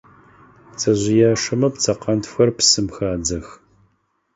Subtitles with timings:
[0.71, 3.47] Пцэжъыяшэмэ пцэкъэнтфхэр псым хадзэх.